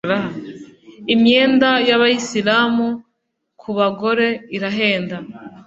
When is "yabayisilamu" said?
1.89-2.87